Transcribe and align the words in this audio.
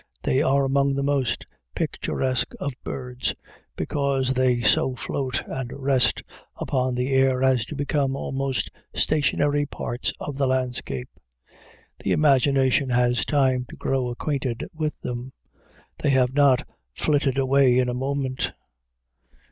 They 0.23 0.41
are 0.41 0.65
among 0.65 0.95
the 0.95 1.03
most 1.03 1.45
picturesque 1.75 2.53
of 2.59 2.73
birds, 2.83 3.35
because 3.75 4.33
they 4.33 4.61
so 4.61 4.95
float 4.95 5.43
and 5.45 5.71
rest 5.71 6.23
upon 6.57 6.95
the 6.95 7.13
air 7.13 7.43
as 7.43 7.65
to 7.65 7.75
become 7.75 8.15
almost 8.15 8.71
stationary 8.95 9.67
parts 9.67 10.11
of 10.19 10.37
the 10.39 10.47
landscape. 10.47 11.07
The 11.99 12.13
imagination 12.13 12.89
has 12.89 13.23
time 13.25 13.67
to 13.69 13.75
grow 13.75 14.09
acquainted 14.09 14.63
with 14.73 14.99
them; 15.01 15.33
they 15.99 16.09
have 16.09 16.33
not 16.33 16.67
flitted 16.95 17.37
away 17.37 17.77
in 17.77 17.87
a 17.87 17.93
moment. 17.93 18.49